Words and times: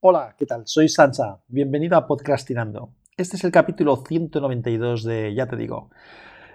Hola, 0.00 0.36
¿qué 0.38 0.46
tal? 0.46 0.62
Soy 0.64 0.88
Sansa. 0.88 1.40
Bienvenido 1.48 1.96
a 1.96 2.06
Podcastinando. 2.06 2.92
Este 3.16 3.34
es 3.34 3.42
el 3.42 3.50
capítulo 3.50 3.96
192 3.96 5.02
de 5.02 5.34
Ya 5.34 5.48
te 5.48 5.56
digo. 5.56 5.90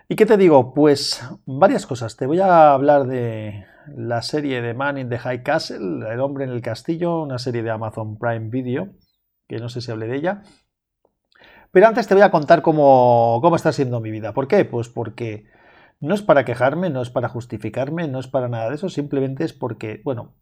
¿Y 0.07 0.15
qué 0.15 0.25
te 0.25 0.37
digo? 0.37 0.73
Pues 0.73 1.21
varias 1.45 1.85
cosas. 1.85 2.15
Te 2.15 2.25
voy 2.25 2.39
a 2.39 2.71
hablar 2.71 3.05
de 3.05 3.65
la 3.93 4.21
serie 4.21 4.61
de 4.61 4.73
Man 4.73 4.97
in 4.97 5.09
the 5.09 5.17
High 5.17 5.43
Castle, 5.43 6.09
El 6.09 6.21
hombre 6.21 6.45
en 6.45 6.51
el 6.51 6.61
castillo, 6.61 7.21
una 7.21 7.37
serie 7.37 7.63
de 7.63 7.69
Amazon 7.69 8.17
Prime 8.17 8.47
Video, 8.47 8.93
que 9.49 9.57
no 9.57 9.67
sé 9.67 9.81
si 9.81 9.91
hablé 9.91 10.07
de 10.07 10.15
ella. 10.15 10.43
Pero 11.71 11.87
antes 11.87 12.07
te 12.07 12.13
voy 12.13 12.23
a 12.23 12.31
contar 12.31 12.61
cómo, 12.61 13.39
cómo 13.41 13.57
está 13.57 13.73
siendo 13.73 13.99
mi 13.99 14.09
vida. 14.09 14.33
¿Por 14.33 14.47
qué? 14.47 14.63
Pues 14.63 14.87
porque 14.87 15.47
no 15.99 16.15
es 16.15 16.21
para 16.21 16.45
quejarme, 16.45 16.89
no 16.89 17.01
es 17.01 17.09
para 17.09 17.27
justificarme, 17.27 18.07
no 18.07 18.19
es 18.19 18.27
para 18.27 18.47
nada 18.47 18.69
de 18.69 18.75
eso, 18.75 18.87
simplemente 18.87 19.43
es 19.43 19.51
porque, 19.51 20.01
bueno, 20.05 20.33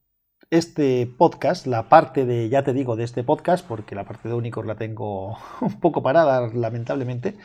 este 0.52 1.08
podcast, 1.08 1.66
la 1.66 1.90
parte 1.90 2.26
de, 2.26 2.50
ya 2.50 2.64
te 2.64 2.74
digo, 2.74 2.96
de 2.98 3.06
este 3.06 3.24
podcast, 3.24 3.66
porque 3.66 3.96
la 3.96 4.06
parte 4.06 4.28
de 4.30 4.36
Unicor 4.36 4.68
la 4.68 4.76
tengo 4.76 5.38
un 5.62 5.80
poco 5.80 6.04
parada, 6.04 6.50
lamentablemente, 6.54 7.38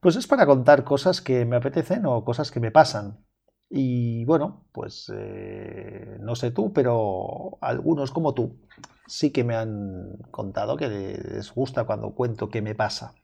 pues 0.00 0.16
es 0.16 0.26
para 0.26 0.46
contar 0.46 0.84
cosas 0.84 1.20
que 1.22 1.44
me 1.46 1.56
apetecen 1.56 2.06
o 2.06 2.24
cosas 2.24 2.50
que 2.50 2.60
me 2.60 2.70
pasan. 2.70 3.24
Y 3.68 4.24
bueno, 4.26 4.66
pues 4.72 5.10
eh, 5.14 6.18
no 6.20 6.36
sé 6.36 6.50
tú, 6.52 6.72
pero 6.72 7.58
algunos 7.62 8.12
como 8.12 8.34
tú 8.34 8.60
sí 9.06 9.30
que 9.32 9.42
me 9.44 9.56
han 9.56 10.18
contado 10.30 10.76
que 10.76 10.88
les 10.88 11.52
gusta 11.52 11.84
cuando 11.84 12.14
cuento 12.14 12.48
qué 12.50 12.62
me 12.62 12.74
pasa. 12.74 13.14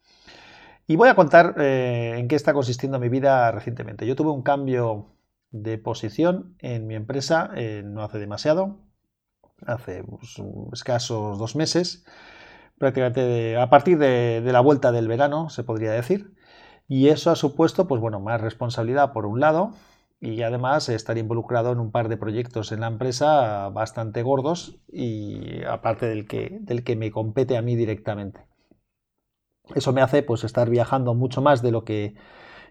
Y 0.87 0.97
voy 0.97 1.09
a 1.09 1.15
contar 1.15 1.55
eh, 1.59 2.15
en 2.19 2.29
qué 2.29 2.37
está 2.37 2.53
consistiendo 2.55 2.99
mi 2.99 3.09
vida 3.09 3.51
recientemente. 3.53 4.07
Yo 4.07 4.17
tuve 4.17 4.31
un 4.31 4.43
cambio 4.43 5.15
de 5.51 5.79
posición 5.79 6.57
en 6.61 6.87
mi 6.87 6.95
empresa 6.95 7.51
eh, 7.55 7.83
no 7.85 8.03
hace 8.03 8.19
demasiado, 8.19 8.81
hace 9.67 10.05
pues, 10.05 10.37
escasos 10.73 11.39
dos 11.39 11.57
meses, 11.57 12.05
prácticamente 12.79 13.57
a 13.57 13.71
partir 13.71 13.99
de, 13.99 14.43
la 14.45 14.61
vuelta 14.61 14.93
del 14.93 15.09
verano, 15.09 15.51
se 15.51 15.65
podría 15.65 15.93
decir. 15.93 16.35
Y 16.89 17.09
eso 17.09 17.31
ha 17.31 17.37
supuesto, 17.37 17.87
pues 17.89 18.01
bueno, 18.01 18.21
más 18.21 18.41
responsabilidad 18.41 19.13
por 19.13 19.27
un 19.27 19.41
lado 19.41 19.73
y 20.21 20.43
además 20.43 20.89
estar 20.89 21.19
involucrado 21.19 21.73
en 21.73 21.81
un 21.81 21.91
par 21.91 22.09
de 22.09 22.17
proyectos 22.17 22.73
en 22.73 22.81
la 22.81 22.89
empresa 22.89 23.69
bastante 23.71 24.23
gordos 24.23 24.79
y 24.89 25.65
aparte 25.65 26.07
del 26.07 26.29
que, 26.29 26.59
del 26.61 26.85
que 26.85 26.97
me 26.97 27.11
compete 27.11 27.57
a 27.57 27.63
mí 27.63 27.77
directamente. 27.77 28.47
Eso 29.75 29.93
me 29.93 30.03
hace 30.03 30.23
pues 30.23 30.45
estar 30.45 30.69
viajando 30.69 31.15
mucho 31.15 31.41
más 31.41 31.63
de 31.63 31.71
lo 31.71 31.85
que 31.85 32.15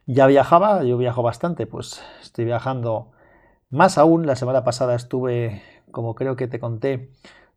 ya 0.06 0.28
viajaba. 0.28 0.84
Yo 0.84 0.98
viajo 0.98 1.24
bastante, 1.24 1.66
pues 1.68 2.02
estoy 2.22 2.46
viajando 2.46 3.12
más 3.70 3.98
aún. 3.98 4.26
La 4.28 4.36
semana 4.36 4.64
pasada 4.64 4.96
estuve 4.96 5.62
como 5.92 6.16
creo 6.16 6.36
que 6.36 6.48
te 6.48 6.60
conté, 6.60 7.12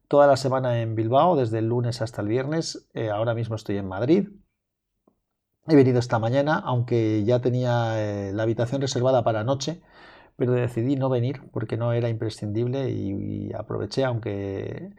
toda 0.09 0.27
la 0.27 0.37
semana 0.37 0.81
en 0.81 0.95
Bilbao, 0.95 1.37
desde 1.37 1.59
el 1.59 1.69
lunes 1.69 2.03
hasta 2.03 2.23
el 2.23 2.29
viernes. 2.29 2.89
Eh, 2.95 3.11
ahora 3.11 3.35
mismo 3.35 3.57
estoy 3.57 3.79
en 3.79 3.89
Madrid. 3.89 4.29
He 5.67 5.77
venido 5.77 5.99
esta 5.99 6.19
mañana, 6.19 6.59
aunque 6.59 7.25
ya 7.25 7.41
tenía 7.41 7.95
eh, 7.99 8.33
la 8.35 8.43
habitación 8.43 8.83
reservada 8.83 9.25
para 9.25 9.45
noche, 9.45 9.81
pero 10.37 10.53
decidí 10.53 10.97
no 10.97 11.09
venir 11.09 11.43
porque 11.53 11.77
no 11.77 11.93
era 11.93 12.09
imprescindible 12.11 12.91
y, 12.91 13.53
aproveché, 13.55 14.05
aunque 14.05 14.93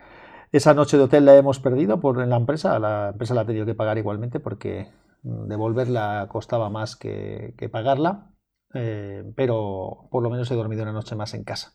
esa 0.51 0.73
noche 0.73 0.97
de 0.97 1.03
hotel 1.03 1.25
la 1.25 1.35
hemos 1.35 1.59
perdido 1.59 1.99
por 1.99 2.21
en 2.21 2.29
la 2.31 2.37
empresa, 2.37 2.79
la 2.79 3.09
empresa 3.09 3.35
la 3.35 3.41
ha 3.41 3.45
tenido 3.45 3.65
que 3.65 3.75
pagar 3.75 3.97
igualmente 3.99 4.39
porque 4.39 4.87
mm, 5.23 5.47
devolverla 5.47 6.27
costaba 6.31 6.69
más 6.69 6.95
que, 6.95 7.53
pagarla, 7.71 8.31
eh, 8.73 9.23
pero 9.35 10.07
por 10.09 10.23
lo 10.23 10.29
menos 10.31 10.49
he 10.49 10.55
dormido 10.55 10.83
una 10.83 10.93
noche 10.93 11.15
más 11.15 11.33
en 11.35 11.43
casa. 11.43 11.73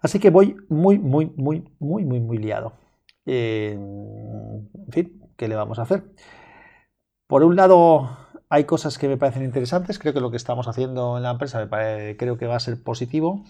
Así 0.00 0.18
que 0.20 0.30
voy 0.30 0.56
muy, 0.68 0.98
muy, 0.98 1.26
muy, 1.36 1.64
muy, 1.78 2.04
muy, 2.04 2.20
muy 2.20 2.38
liado. 2.38 2.72
en 3.26 4.68
fin, 4.90 5.20
¿qué 5.36 5.48
le 5.48 5.56
vamos 5.56 5.78
a 5.78 5.82
hacer? 5.82 6.04
Por 7.26 7.44
un 7.44 7.56
lado, 7.56 8.08
hay 8.48 8.64
cosas 8.64 8.98
que 8.98 9.08
me 9.08 9.16
parecen 9.16 9.44
interesantes. 9.44 9.98
Creo 9.98 10.14
que 10.14 10.20
lo 10.20 10.30
que 10.30 10.36
estamos 10.36 10.66
haciendo 10.68 11.16
en 11.16 11.22
la 11.24 11.30
empresa 11.32 11.68
creo 12.18 12.38
que 12.38 12.46
va 12.46 12.56
a 12.56 12.60
ser 12.60 12.82
positivo, 12.82 13.44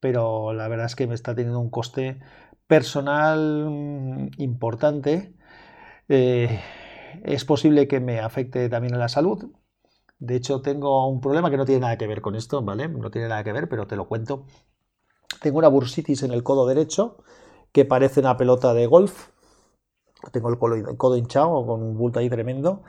pero 0.00 0.52
la 0.52 0.68
verdad 0.68 0.86
es 0.86 0.96
que 0.96 1.06
me 1.06 1.14
está 1.14 1.34
teniendo 1.34 1.60
un 1.60 1.70
coste 1.70 2.20
personal 2.66 3.66
mm, 3.70 4.30
importante. 4.38 5.34
Eh, 6.08 6.60
es 7.24 7.44
posible 7.44 7.88
que 7.88 8.00
me 8.00 8.20
afecte 8.20 8.68
también 8.68 8.94
a 8.94 8.98
la 8.98 9.08
salud. 9.08 9.52
De 10.18 10.36
hecho, 10.36 10.62
tengo 10.62 11.08
un 11.08 11.20
problema 11.20 11.50
que 11.50 11.56
no 11.58 11.66
tiene 11.66 11.82
nada 11.82 11.98
que 11.98 12.06
ver 12.06 12.20
con 12.22 12.36
esto, 12.36 12.62
¿vale? 12.62 12.88
No 12.88 13.10
tiene 13.10 13.28
nada 13.28 13.44
que 13.44 13.52
ver, 13.52 13.68
pero 13.68 13.86
te 13.86 13.96
lo 13.96 14.08
cuento. 14.08 14.46
Tengo 15.40 15.58
una 15.58 15.68
bursitis 15.68 16.22
en 16.22 16.32
el 16.32 16.42
codo 16.42 16.66
derecho 16.66 17.16
que 17.72 17.84
parece 17.84 18.20
una 18.20 18.36
pelota 18.36 18.74
de 18.74 18.86
golf. 18.86 19.28
Tengo 20.32 20.50
el 20.50 20.58
codo, 20.58 21.16
hinchado 21.16 21.66
con 21.66 21.82
un 21.82 21.96
bulto 21.96 22.18
ahí 22.18 22.28
tremendo. 22.28 22.82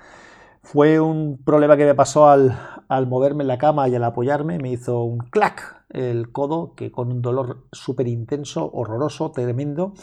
Fue 0.61 0.99
un 0.99 1.41
problema 1.43 1.77
que 1.77 1.85
me 1.85 1.95
pasó 1.95 2.27
al, 2.27 3.07
moverme 3.07 3.43
en 3.43 3.47
la 3.47 3.57
cama 3.57 3.87
y 3.87 3.95
al 3.95 4.03
apoyarme. 4.03 4.59
Me 4.59 4.71
hizo 4.71 5.01
un 5.03 5.19
clac 5.19 5.85
el 5.89 6.31
codo, 6.31 6.75
que 6.75 6.91
con 6.91 7.11
un 7.11 7.21
dolor 7.21 7.67
súper 7.71 8.07
intenso, 8.07 8.69
horroroso, 8.73 9.31
tremendo. 9.31 9.93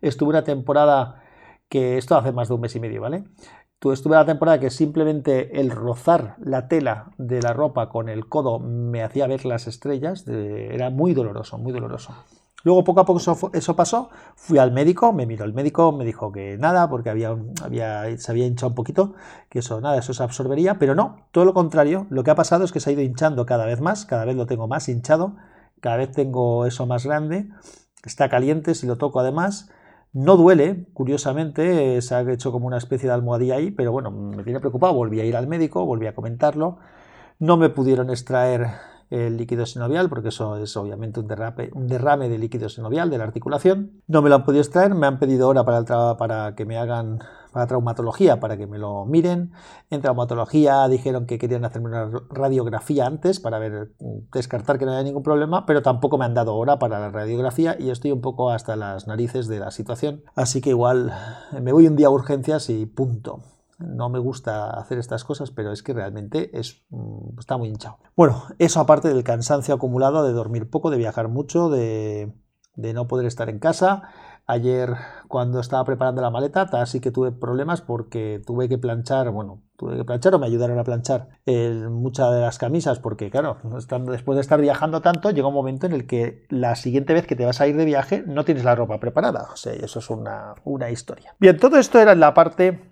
Estuve 0.00 0.30
una 0.30 0.44
temporada 0.44 1.22
que 1.68 1.98
esto 1.98 2.16
hace 2.16 2.32
más 2.32 2.48
de 2.48 2.54
un 2.54 2.62
mes 2.62 2.74
y 2.74 2.80
medio, 2.80 3.02
¿vale? 3.02 3.24
Estuve 3.82 4.16
la 4.16 4.26
temporada 4.26 4.60
que 4.60 4.70
simplemente 4.70 5.58
el 5.58 5.70
rozar 5.70 6.36
la 6.38 6.68
tela 6.68 7.12
de 7.16 7.40
la 7.40 7.54
ropa 7.54 7.88
con 7.88 8.10
el 8.10 8.28
codo 8.28 8.58
me 8.58 9.02
hacía 9.02 9.26
ver 9.26 9.46
las 9.46 9.66
estrellas, 9.66 10.28
era 10.28 10.90
muy 10.90 11.14
doloroso, 11.14 11.56
muy 11.56 11.72
doloroso. 11.72 12.14
Luego 12.62 12.84
poco 12.84 13.00
a 13.00 13.06
poco 13.06 13.20
eso, 13.54 13.76
pasó, 13.76 14.10
fui 14.36 14.58
al 14.58 14.70
médico, 14.70 15.14
me 15.14 15.24
miró 15.24 15.46
el 15.46 15.54
médico, 15.54 15.92
me 15.92 16.04
dijo 16.04 16.30
que 16.30 16.58
nada, 16.58 16.90
porque 16.90 17.08
había, 17.08 17.34
había, 17.62 18.18
se 18.18 18.30
había 18.30 18.46
hinchado 18.46 18.68
un 18.68 18.74
poquito, 18.74 19.14
que 19.48 19.60
eso 19.60 19.80
nada, 19.80 19.96
eso 19.96 20.12
se 20.12 20.22
absorbería, 20.22 20.78
pero 20.78 20.94
no, 20.94 21.24
todo 21.30 21.46
lo 21.46 21.54
contrario, 21.54 22.06
lo 22.10 22.22
que 22.22 22.30
ha 22.30 22.34
pasado 22.34 22.64
es 22.64 22.72
que 22.72 22.80
se 22.80 22.90
ha 22.90 22.92
ido 22.92 23.00
hinchando 23.00 23.46
cada 23.46 23.64
vez 23.64 23.80
más, 23.80 24.04
cada 24.04 24.26
vez 24.26 24.36
lo 24.36 24.44
tengo 24.44 24.68
más 24.68 24.90
hinchado, 24.90 25.36
cada 25.80 25.96
vez 25.96 26.12
tengo 26.12 26.66
eso 26.66 26.84
más 26.84 27.06
grande, 27.06 27.48
está 28.04 28.28
caliente 28.28 28.74
si 28.74 28.86
lo 28.86 28.98
toco 28.98 29.20
además, 29.20 29.70
no 30.12 30.36
duele, 30.36 30.86
curiosamente, 30.92 32.00
se 32.02 32.14
ha 32.14 32.22
hecho 32.32 32.52
como 32.52 32.66
una 32.66 32.78
especie 32.78 33.08
de 33.08 33.14
almohadilla 33.14 33.56
ahí, 33.56 33.70
pero 33.70 33.92
bueno, 33.92 34.10
me 34.10 34.42
tiene 34.42 34.60
preocupado. 34.60 34.94
Volví 34.94 35.20
a 35.20 35.24
ir 35.24 35.36
al 35.36 35.46
médico, 35.46 35.84
volví 35.86 36.06
a 36.06 36.14
comentarlo. 36.14 36.78
No 37.38 37.56
me 37.56 37.70
pudieron 37.70 38.10
extraer 38.10 38.68
el 39.10 39.36
líquido 39.36 39.66
sinovial, 39.66 40.08
porque 40.08 40.28
eso 40.28 40.56
es 40.56 40.76
obviamente 40.76 41.20
un, 41.20 41.28
un 41.74 41.86
derrame 41.88 42.28
de 42.28 42.38
líquido 42.38 42.68
sinovial 42.68 43.10
de 43.10 43.18
la 43.18 43.24
articulación. 43.24 44.02
No 44.06 44.22
me 44.22 44.28
lo 44.28 44.36
han 44.36 44.44
podido 44.44 44.62
extraer, 44.62 44.94
me 44.94 45.06
han 45.06 45.18
pedido 45.18 45.46
ahora 45.46 45.64
para, 45.64 45.78
el 45.78 46.16
para 46.16 46.54
que 46.54 46.64
me 46.64 46.78
hagan 46.78 47.18
para 47.52 47.66
traumatología 47.66 48.40
para 48.40 48.56
que 48.56 48.66
me 48.66 48.78
lo 48.78 49.04
miren. 49.04 49.52
En 49.90 50.00
traumatología 50.00 50.86
dijeron 50.88 51.26
que 51.26 51.38
querían 51.38 51.64
hacerme 51.64 51.88
una 51.88 52.10
radiografía 52.30 53.06
antes 53.06 53.40
para 53.40 53.58
ver, 53.58 53.92
descartar 54.32 54.78
que 54.78 54.86
no 54.86 54.92
haya 54.92 55.02
ningún 55.02 55.22
problema, 55.22 55.66
pero 55.66 55.82
tampoco 55.82 56.18
me 56.18 56.24
han 56.24 56.34
dado 56.34 56.54
hora 56.54 56.78
para 56.78 57.00
la 57.00 57.10
radiografía 57.10 57.76
y 57.78 57.90
estoy 57.90 58.12
un 58.12 58.20
poco 58.20 58.50
hasta 58.50 58.76
las 58.76 59.06
narices 59.06 59.48
de 59.48 59.58
la 59.58 59.70
situación. 59.70 60.22
Así 60.34 60.60
que 60.60 60.70
igual 60.70 61.12
me 61.60 61.72
voy 61.72 61.86
un 61.86 61.96
día 61.96 62.06
a 62.06 62.10
urgencias 62.10 62.70
y 62.70 62.86
punto. 62.86 63.40
No 63.80 64.08
me 64.08 64.18
gusta 64.18 64.70
hacer 64.70 64.98
estas 64.98 65.24
cosas, 65.24 65.50
pero 65.50 65.72
es 65.72 65.82
que 65.82 65.92
realmente 65.92 66.50
mm, 66.90 67.38
está 67.38 67.56
muy 67.56 67.68
hinchado. 67.68 67.98
Bueno, 68.16 68.44
eso 68.58 68.80
aparte 68.80 69.08
del 69.08 69.24
cansancio 69.24 69.74
acumulado 69.74 70.24
de 70.24 70.32
dormir 70.32 70.70
poco, 70.70 70.90
de 70.90 70.98
viajar 70.98 71.28
mucho, 71.28 71.68
de, 71.68 72.32
de 72.76 72.94
no 72.94 73.08
poder 73.08 73.26
estar 73.26 73.48
en 73.48 73.58
casa 73.58 74.10
Ayer 74.50 74.96
cuando 75.28 75.60
estaba 75.60 75.84
preparando 75.84 76.22
la 76.22 76.30
maleta, 76.30 76.62
así 76.72 76.98
que 76.98 77.12
tuve 77.12 77.30
problemas 77.30 77.82
porque 77.82 78.42
tuve 78.44 78.68
que 78.68 78.78
planchar, 78.78 79.30
bueno, 79.30 79.62
tuve 79.76 79.96
que 79.96 80.04
planchar 80.04 80.34
o 80.34 80.40
me 80.40 80.46
ayudaron 80.46 80.76
a 80.76 80.82
planchar 80.82 81.28
muchas 81.88 82.32
de 82.32 82.40
las 82.40 82.58
camisas 82.58 82.98
porque 82.98 83.30
claro, 83.30 83.58
después 84.08 84.34
de 84.34 84.40
estar 84.40 84.60
viajando 84.60 85.02
tanto, 85.02 85.30
llega 85.30 85.46
un 85.46 85.54
momento 85.54 85.86
en 85.86 85.92
el 85.92 86.04
que 86.04 86.46
la 86.48 86.74
siguiente 86.74 87.14
vez 87.14 87.28
que 87.28 87.36
te 87.36 87.44
vas 87.44 87.60
a 87.60 87.68
ir 87.68 87.76
de 87.76 87.84
viaje 87.84 88.24
no 88.26 88.44
tienes 88.44 88.64
la 88.64 88.74
ropa 88.74 88.98
preparada. 88.98 89.50
O 89.52 89.56
sea, 89.56 89.72
eso 89.72 90.00
es 90.00 90.10
una, 90.10 90.54
una 90.64 90.90
historia. 90.90 91.36
Bien, 91.38 91.56
todo 91.56 91.76
esto 91.76 92.00
era 92.00 92.10
en 92.10 92.18
la 92.18 92.34
parte 92.34 92.90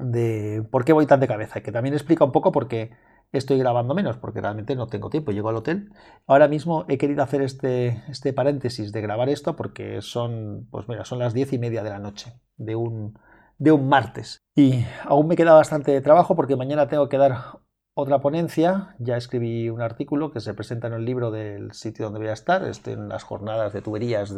de 0.00 0.62
por 0.70 0.84
qué 0.84 0.92
voy 0.92 1.06
tan 1.06 1.20
de 1.20 1.28
cabeza, 1.28 1.62
que 1.62 1.72
también 1.72 1.94
explica 1.94 2.24
un 2.24 2.32
poco 2.32 2.52
por 2.52 2.68
qué 2.68 2.90
estoy 3.32 3.58
grabando 3.58 3.94
menos 3.94 4.16
porque 4.16 4.40
realmente 4.40 4.74
no 4.74 4.86
tengo 4.88 5.10
tiempo. 5.10 5.32
Llego 5.32 5.48
al 5.48 5.56
hotel. 5.56 5.90
Ahora 6.26 6.48
mismo 6.48 6.84
he 6.88 6.98
querido 6.98 7.22
hacer 7.22 7.42
este, 7.42 8.02
este 8.08 8.32
paréntesis 8.32 8.92
de 8.92 9.00
grabar 9.00 9.28
esto 9.28 9.56
porque 9.56 10.02
son, 10.02 10.66
pues 10.70 10.88
mira, 10.88 11.04
son 11.04 11.18
las 11.18 11.34
diez 11.34 11.52
y 11.52 11.58
media 11.58 11.82
de 11.82 11.90
la 11.90 11.98
noche 11.98 12.34
de 12.56 12.76
un, 12.76 13.18
de 13.58 13.72
un 13.72 13.88
martes. 13.88 14.42
Y 14.54 14.84
aún 15.04 15.28
me 15.28 15.36
queda 15.36 15.52
bastante 15.54 16.00
trabajo 16.00 16.34
porque 16.34 16.56
mañana 16.56 16.88
tengo 16.88 17.08
que 17.08 17.18
dar 17.18 17.59
otra 18.00 18.20
ponencia. 18.20 18.94
Ya 18.98 19.16
escribí 19.16 19.70
un 19.70 19.80
artículo 19.80 20.30
que 20.32 20.40
se 20.40 20.54
presenta 20.54 20.88
en 20.88 20.94
el 20.94 21.04
libro 21.04 21.30
del 21.30 21.72
sitio 21.72 22.06
donde 22.06 22.20
voy 22.20 22.28
a 22.28 22.32
estar. 22.32 22.64
Estoy 22.64 22.94
en 22.94 23.08
las 23.08 23.22
jornadas 23.22 23.72
de 23.72 23.82
tuberías 23.82 24.34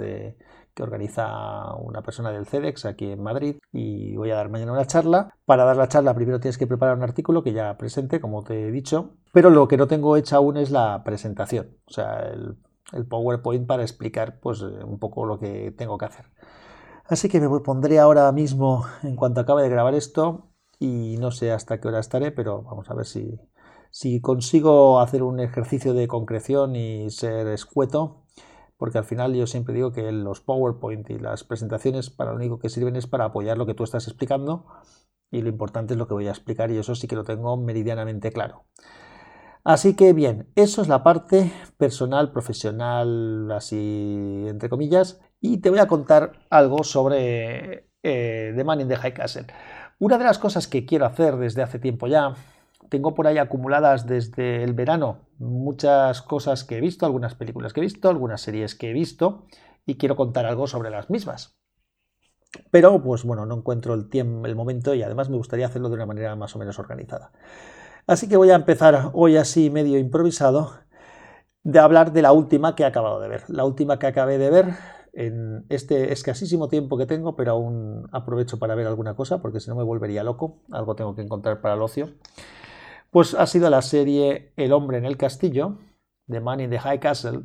que 0.74 0.82
organiza 0.82 1.74
una 1.76 2.02
persona 2.02 2.30
del 2.30 2.46
CEDEX 2.46 2.86
aquí 2.86 3.10
en 3.10 3.22
Madrid 3.22 3.56
y 3.72 4.16
voy 4.16 4.30
a 4.30 4.36
dar 4.36 4.48
mañana 4.48 4.72
una 4.72 4.86
charla. 4.86 5.34
Para 5.44 5.64
dar 5.64 5.76
la 5.76 5.88
charla 5.88 6.14
primero 6.14 6.40
tienes 6.40 6.58
que 6.58 6.66
preparar 6.66 6.96
un 6.96 7.02
artículo 7.02 7.42
que 7.42 7.52
ya 7.52 7.76
presente, 7.76 8.20
como 8.20 8.42
te 8.42 8.68
he 8.68 8.70
dicho, 8.70 9.16
pero 9.32 9.50
lo 9.50 9.68
que 9.68 9.76
no 9.76 9.86
tengo 9.86 10.16
hecha 10.16 10.36
aún 10.36 10.56
es 10.56 10.70
la 10.70 11.02
presentación, 11.04 11.76
o 11.86 11.92
sea, 11.92 12.20
el, 12.20 12.56
PowerPoint 13.08 13.66
para 13.66 13.82
explicar 13.82 14.38
pues 14.38 14.60
un 14.60 14.98
poco 14.98 15.24
lo 15.24 15.38
que 15.38 15.72
tengo 15.72 15.96
que 15.96 16.04
hacer. 16.04 16.26
Así 17.06 17.28
que 17.28 17.40
me 17.40 17.60
pondré 17.60 17.98
ahora 17.98 18.30
mismo 18.32 18.84
en 19.02 19.16
cuanto 19.16 19.40
acabe 19.40 19.62
de 19.62 19.70
grabar 19.70 19.94
esto 19.94 20.50
y 20.78 21.16
no 21.18 21.30
sé 21.30 21.52
hasta 21.52 21.80
qué 21.80 21.88
hora 21.88 22.00
estaré, 22.00 22.32
pero 22.32 22.62
vamos 22.62 22.90
a 22.90 22.94
ver 22.94 23.06
si, 23.06 23.40
si 23.92 24.22
consigo 24.22 25.00
hacer 25.00 25.22
un 25.22 25.38
ejercicio 25.38 25.92
de 25.92 26.08
concreción 26.08 26.74
y 26.74 27.10
ser 27.10 27.46
escueto, 27.48 28.24
porque 28.78 28.96
al 28.98 29.04
final 29.04 29.34
yo 29.34 29.46
siempre 29.46 29.74
digo 29.74 29.92
que 29.92 30.10
los 30.10 30.40
PowerPoint 30.40 31.08
y 31.10 31.18
las 31.18 31.44
presentaciones 31.44 32.08
para 32.08 32.30
lo 32.30 32.38
único 32.38 32.58
que 32.58 32.70
sirven 32.70 32.96
es 32.96 33.06
para 33.06 33.26
apoyar 33.26 33.58
lo 33.58 33.66
que 33.66 33.74
tú 33.74 33.84
estás 33.84 34.08
explicando 34.08 34.64
y 35.30 35.42
lo 35.42 35.50
importante 35.50 35.92
es 35.92 35.98
lo 35.98 36.08
que 36.08 36.14
voy 36.14 36.26
a 36.26 36.30
explicar 36.30 36.70
y 36.70 36.78
eso 36.78 36.94
sí 36.94 37.06
que 37.06 37.16
lo 37.16 37.24
tengo 37.24 37.56
meridianamente 37.58 38.32
claro. 38.32 38.64
Así 39.62 39.94
que 39.94 40.14
bien, 40.14 40.50
eso 40.56 40.80
es 40.80 40.88
la 40.88 41.04
parte 41.04 41.52
personal, 41.76 42.32
profesional, 42.32 43.52
así 43.52 44.46
entre 44.48 44.70
comillas, 44.70 45.20
y 45.38 45.58
te 45.58 45.68
voy 45.68 45.80
a 45.80 45.86
contar 45.86 46.32
algo 46.48 46.82
sobre 46.82 47.90
eh, 48.02 48.52
The 48.56 48.64
Man 48.64 48.80
in 48.80 48.88
the 48.88 48.96
High 48.96 49.14
Castle. 49.14 49.46
Una 49.98 50.16
de 50.16 50.24
las 50.24 50.38
cosas 50.38 50.66
que 50.66 50.86
quiero 50.86 51.04
hacer 51.04 51.36
desde 51.36 51.62
hace 51.62 51.78
tiempo 51.78 52.06
ya, 52.06 52.34
tengo 52.92 53.14
por 53.14 53.26
ahí 53.26 53.38
acumuladas 53.38 54.06
desde 54.06 54.62
el 54.62 54.74
verano 54.74 55.20
muchas 55.38 56.20
cosas 56.20 56.62
que 56.62 56.76
he 56.76 56.80
visto, 56.82 57.06
algunas 57.06 57.34
películas 57.34 57.72
que 57.72 57.80
he 57.80 57.82
visto, 57.82 58.10
algunas 58.10 58.42
series 58.42 58.74
que 58.74 58.90
he 58.90 58.92
visto, 58.92 59.46
y 59.86 59.96
quiero 59.96 60.14
contar 60.14 60.44
algo 60.44 60.66
sobre 60.66 60.90
las 60.90 61.08
mismas. 61.08 61.56
Pero, 62.70 63.02
pues 63.02 63.24
bueno, 63.24 63.46
no 63.46 63.56
encuentro 63.56 63.94
el 63.94 64.10
tiempo, 64.10 64.46
el 64.46 64.54
momento 64.54 64.94
y 64.94 65.02
además 65.02 65.30
me 65.30 65.38
gustaría 65.38 65.64
hacerlo 65.64 65.88
de 65.88 65.94
una 65.94 66.04
manera 66.04 66.36
más 66.36 66.54
o 66.54 66.58
menos 66.58 66.78
organizada. 66.78 67.32
Así 68.06 68.28
que 68.28 68.36
voy 68.36 68.50
a 68.50 68.56
empezar 68.56 69.08
hoy 69.14 69.38
así 69.38 69.70
medio 69.70 69.98
improvisado 69.98 70.74
de 71.62 71.78
hablar 71.78 72.12
de 72.12 72.20
la 72.20 72.32
última 72.32 72.74
que 72.74 72.82
he 72.82 72.86
acabado 72.86 73.20
de 73.20 73.28
ver. 73.28 73.44
La 73.48 73.64
última 73.64 73.98
que 73.98 74.06
acabé 74.06 74.36
de 74.36 74.50
ver 74.50 74.66
en 75.14 75.64
este 75.70 76.12
escasísimo 76.12 76.68
tiempo 76.68 76.98
que 76.98 77.06
tengo, 77.06 77.36
pero 77.36 77.52
aún 77.52 78.06
aprovecho 78.12 78.58
para 78.58 78.74
ver 78.74 78.86
alguna 78.86 79.16
cosa 79.16 79.40
porque 79.40 79.60
si 79.60 79.70
no 79.70 79.76
me 79.76 79.82
volvería 79.82 80.22
loco. 80.22 80.58
Algo 80.70 80.94
tengo 80.94 81.14
que 81.14 81.22
encontrar 81.22 81.62
para 81.62 81.74
el 81.74 81.80
ocio. 81.80 82.10
Pues 83.12 83.34
ha 83.34 83.46
sido 83.46 83.68
la 83.68 83.82
serie 83.82 84.54
El 84.56 84.72
hombre 84.72 84.96
en 84.96 85.04
el 85.04 85.18
castillo, 85.18 85.76
de 86.26 86.40
Man 86.40 86.60
in 86.60 86.70
the 86.70 86.78
High 86.78 86.98
Castle, 86.98 87.42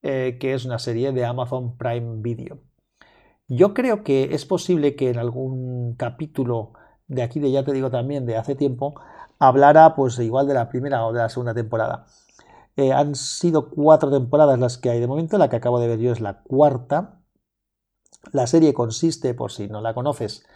eh, 0.00 0.38
que 0.38 0.54
es 0.54 0.64
una 0.64 0.78
serie 0.78 1.10
de 1.10 1.24
Amazon 1.24 1.76
Prime 1.76 2.22
Video. 2.22 2.60
Yo 3.48 3.74
creo 3.74 4.04
que 4.04 4.32
es 4.32 4.46
posible 4.46 4.94
que 4.94 5.10
en 5.10 5.18
algún 5.18 5.96
capítulo 5.96 6.74
de 7.08 7.24
aquí 7.24 7.40
de 7.40 7.50
ya 7.50 7.64
te 7.64 7.72
digo 7.72 7.90
también 7.90 8.26
de 8.26 8.36
hace 8.36 8.54
tiempo 8.54 8.94
hablara 9.40 9.96
pues 9.96 10.20
igual 10.20 10.46
de 10.46 10.54
la 10.54 10.68
primera 10.68 11.04
o 11.04 11.12
de 11.12 11.18
la 11.18 11.28
segunda 11.28 11.52
temporada. 11.52 12.06
Eh, 12.76 12.92
han 12.92 13.16
sido 13.16 13.70
cuatro 13.70 14.12
temporadas 14.12 14.60
las 14.60 14.78
que 14.78 14.90
hay 14.90 15.00
de 15.00 15.08
momento, 15.08 15.36
la 15.36 15.50
que 15.50 15.56
acabo 15.56 15.80
de 15.80 15.88
ver 15.88 15.98
yo 15.98 16.12
es 16.12 16.20
la 16.20 16.42
cuarta. 16.44 17.18
La 18.30 18.46
serie 18.46 18.72
consiste, 18.72 19.34
por 19.34 19.50
si 19.50 19.66
no 19.66 19.80
la 19.80 19.94
conoces, 19.94 20.46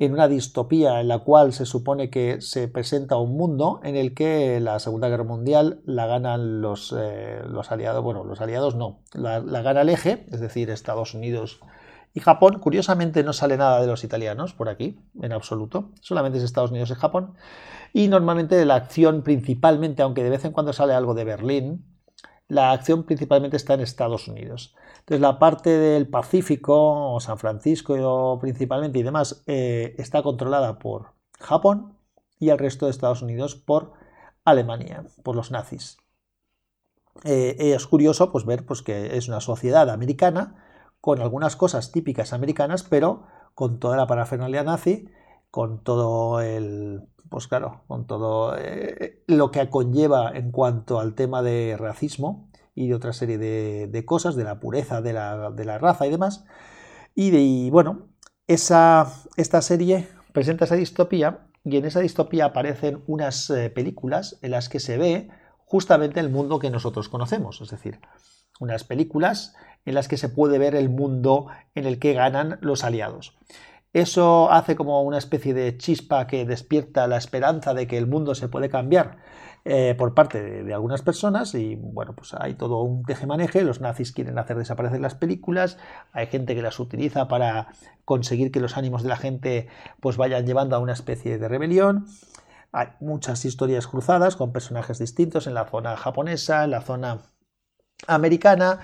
en 0.00 0.14
una 0.14 0.28
distopía 0.28 0.98
en 1.02 1.08
la 1.08 1.18
cual 1.18 1.52
se 1.52 1.66
supone 1.66 2.08
que 2.08 2.40
se 2.40 2.68
presenta 2.68 3.18
un 3.18 3.36
mundo 3.36 3.80
en 3.84 3.96
el 3.96 4.14
que 4.14 4.58
la 4.58 4.78
Segunda 4.78 5.10
Guerra 5.10 5.24
Mundial 5.24 5.82
la 5.84 6.06
ganan 6.06 6.62
los, 6.62 6.94
eh, 6.98 7.42
los 7.46 7.70
aliados, 7.70 8.02
bueno, 8.02 8.24
los 8.24 8.40
aliados 8.40 8.74
no, 8.74 9.00
la, 9.12 9.40
la, 9.40 9.60
gana 9.60 9.82
el 9.82 9.90
eje, 9.90 10.24
es 10.32 10.40
decir, 10.40 10.70
Estados 10.70 11.12
Unidos 11.12 11.60
y 12.14 12.20
Japón. 12.20 12.60
Curiosamente 12.60 13.22
no 13.22 13.34
sale 13.34 13.58
nada 13.58 13.78
de 13.82 13.88
los 13.88 14.02
italianos 14.02 14.54
por 14.54 14.70
aquí, 14.70 14.98
en 15.20 15.32
absoluto, 15.34 15.90
solamente 16.00 16.38
es 16.38 16.44
Estados 16.44 16.70
Unidos 16.70 16.90
y 16.90 16.94
Japón. 16.94 17.34
Y 17.92 18.08
normalmente 18.08 18.64
la 18.64 18.76
acción 18.76 19.20
principalmente, 19.20 20.00
aunque 20.00 20.24
de 20.24 20.30
vez 20.30 20.46
en 20.46 20.52
cuando 20.52 20.72
sale 20.72 20.94
algo 20.94 21.12
de 21.12 21.24
Berlín, 21.24 21.84
la 22.48 22.72
acción 22.72 23.04
principalmente 23.04 23.58
está 23.58 23.74
en 23.74 23.80
Estados 23.80 24.28
Unidos. 24.28 24.74
Entonces 25.00 25.20
la 25.20 25.38
parte 25.38 25.70
del 25.70 26.08
Pacífico, 26.08 27.14
o 27.14 27.20
San 27.20 27.38
Francisco 27.38 28.38
principalmente 28.40 28.98
y 28.98 29.02
demás, 29.02 29.42
eh, 29.46 29.94
está 29.98 30.22
controlada 30.22 30.78
por 30.78 31.14
Japón 31.38 31.96
y 32.38 32.50
el 32.50 32.58
resto 32.58 32.86
de 32.86 32.92
Estados 32.92 33.22
Unidos 33.22 33.54
por 33.54 33.92
Alemania, 34.44 35.04
por 35.22 35.36
los 35.36 35.50
nazis. 35.50 35.98
Eh, 37.24 37.56
es 37.58 37.86
curioso 37.86 38.32
pues, 38.32 38.44
ver 38.44 38.64
pues, 38.64 38.82
que 38.82 39.16
es 39.16 39.28
una 39.28 39.40
sociedad 39.40 39.90
americana 39.90 40.64
con 41.00 41.20
algunas 41.20 41.56
cosas 41.56 41.92
típicas 41.92 42.32
americanas, 42.32 42.82
pero 42.82 43.26
con 43.54 43.78
toda 43.78 43.96
la 43.96 44.06
parafernalia 44.06 44.62
nazi, 44.62 45.08
con 45.50 45.82
todo 45.82 46.40
el 46.40 47.02
pues 47.30 47.46
claro, 47.46 47.82
con 47.86 48.06
todo 48.06 48.56
eh, 48.58 49.22
lo 49.28 49.50
que 49.52 49.70
conlleva 49.70 50.32
en 50.34 50.50
cuanto 50.50 50.98
al 50.98 51.14
tema 51.14 51.42
de 51.42 51.76
racismo 51.78 52.49
y 52.80 52.88
de 52.88 52.94
otra 52.94 53.12
serie 53.12 53.36
de, 53.36 54.04
cosas, 54.06 54.36
de 54.36 54.44
la 54.44 54.58
pureza 54.58 55.02
de 55.02 55.12
la, 55.12 55.78
raza 55.78 56.06
y 56.06 56.10
demás. 56.10 56.46
Y, 57.14 57.68
bueno, 57.68 58.08
esa, 58.46 59.12
esta 59.36 59.60
serie 59.60 60.08
presenta 60.32 60.64
esa 60.64 60.76
distopía 60.76 61.46
y 61.62 61.76
en 61.76 61.84
esa 61.84 62.00
distopía 62.00 62.46
aparecen 62.46 63.02
unas 63.06 63.50
eh, 63.50 63.68
películas 63.68 64.38
en 64.40 64.52
las 64.52 64.70
que 64.70 64.80
se 64.80 64.96
ve 64.96 65.28
justamente 65.66 66.20
el 66.20 66.30
mundo 66.30 66.58
que 66.58 66.70
nosotros 66.70 67.10
conocemos, 67.10 67.60
es 67.60 67.68
decir, 67.68 68.00
unas 68.60 68.84
películas 68.84 69.54
en 69.84 69.94
las 69.94 70.08
que 70.08 70.16
se 70.16 70.30
puede 70.30 70.58
ver 70.58 70.74
el 70.74 70.88
mundo 70.88 71.48
en 71.74 71.84
el 71.84 71.98
que 71.98 72.14
ganan 72.14 72.58
los 72.62 72.82
aliados. 72.82 73.36
Eso 73.92 74.50
hace 74.52 74.76
como 74.76 75.02
una 75.02 75.18
especie 75.18 75.52
de 75.52 75.76
chispa 75.76 76.26
que 76.28 76.44
despierta 76.44 77.08
la 77.08 77.16
esperanza 77.16 77.74
de 77.74 77.88
que 77.88 77.98
el 77.98 78.06
mundo 78.06 78.36
se 78.36 78.48
puede 78.48 78.68
cambiar 78.68 79.18
eh, 79.64 79.94
por 79.98 80.14
parte 80.14 80.62
de, 80.62 80.72
algunas 80.72 81.02
personas 81.02 81.54
y 81.54 81.74
bueno, 81.74 82.14
pues 82.14 82.32
hay 82.34 82.54
todo 82.54 82.82
un 82.82 83.02
tejemaneje, 83.02 83.62
los 83.62 83.80
nazis 83.80 84.12
quieren 84.12 84.38
hacer 84.38 84.56
desaparecer 84.56 85.00
las 85.00 85.16
películas, 85.16 85.76
hay 86.12 86.28
gente 86.28 86.54
que 86.54 86.62
las 86.62 86.78
utiliza 86.78 87.28
para 87.28 87.68
conseguir 88.04 88.52
que 88.52 88.60
los 88.60 88.78
ánimos 88.78 89.02
de 89.02 89.10
la 89.10 89.16
gente 89.16 89.68
pues 90.00 90.16
vayan 90.16 90.46
llevando 90.46 90.76
a 90.76 90.78
una 90.78 90.92
especie 90.92 91.36
de 91.36 91.48
rebelión. 91.48 92.06
Hay 92.72 92.88
muchas 93.00 93.44
historias 93.44 93.88
cruzadas 93.88 94.36
con 94.36 94.52
personajes 94.52 94.98
distintos 94.98 95.46
en 95.46 95.54
la 95.54 95.66
zona 95.66 95.96
japonesa, 95.96 96.64
en 96.64 96.70
la 96.70 96.80
zona 96.80 97.18
americana 98.06 98.80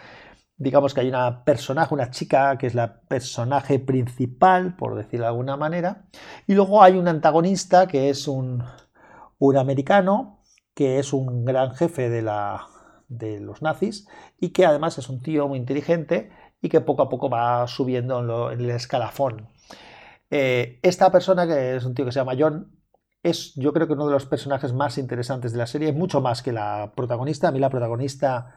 digamos 0.57 0.95
que 0.95 1.01
hay 1.03 1.09
una 1.09 1.45
personaje, 1.45 1.95
una 1.95 2.11
chica 2.11 2.57
que 2.59 2.67
es 2.67 2.75
la 2.75 3.01
personaje 3.01 3.79
principal, 3.79 4.77
por 4.77 4.95
decirlo 4.95 5.25
de 5.25 5.31
alguna 5.31 5.57
manera, 5.57 6.07
y 6.47 6.55
luego 6.55 6.83
hay 6.83 6.97
un 6.97 7.09
antagonista 7.09 7.87
que 7.87 8.11
es 8.11 8.27
un, 8.27 8.63
un 9.39 9.57
americano, 9.57 10.43
que 10.75 10.99
es 10.99 11.13
un 11.13 11.45
gran 11.45 11.75
jefe 11.75 12.09
de, 12.09 12.23
la, 12.23 12.67
de 13.09 13.41
los 13.41 13.63
nazis 13.63 14.07
y 14.39 14.51
que 14.51 14.67
además 14.67 14.99
es 14.99 15.09
un 15.09 15.21
tío 15.21 15.49
muy 15.49 15.59
inteligente 15.59 16.31
y 16.61 16.69
que 16.69 16.81
poco 16.81 17.03
a 17.03 17.09
poco 17.09 17.29
va 17.31 17.67
subiendo 17.69 18.51
en, 18.51 18.61
el 18.61 18.71
escalafón. 18.71 19.49
Eh, 20.31 20.81
esta 20.83 21.13
persona, 21.13 21.47
que 21.47 21.77
es 21.77 21.85
un 21.85 21.95
tío 21.95 22.05
que 22.05 22.13
se 22.13 22.19
llama 22.19 22.35
John, 22.39 22.73
es 23.23 23.55
yo 23.57 23.73
creo 23.73 23.87
que 23.87 23.93
uno 23.93 24.07
de 24.07 24.13
los 24.13 24.27
personajes 24.27 24.73
más 24.73 24.99
interesantes 24.99 25.53
de 25.53 25.59
la 25.59 25.67
serie, 25.67 25.93
mucho 25.93 26.21
más 26.21 26.43
que 26.43 26.53
la 26.53 26.93
protagonista. 26.95 27.49
A 27.49 27.53
mí 27.53 27.59
la 27.59 27.71
protagonista 27.71 28.55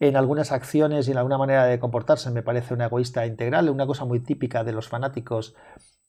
en 0.00 0.16
algunas 0.16 0.50
acciones 0.50 1.06
y 1.06 1.12
en 1.12 1.18
alguna 1.18 1.38
manera 1.38 1.66
de 1.66 1.78
comportarse 1.78 2.30
me 2.30 2.42
parece 2.42 2.74
una 2.74 2.86
egoísta 2.86 3.26
integral, 3.26 3.68
una 3.68 3.86
cosa 3.86 4.06
muy 4.06 4.20
típica 4.20 4.64
de 4.64 4.72
los 4.72 4.88
fanáticos. 4.88 5.54